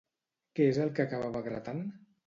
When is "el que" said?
0.87-1.07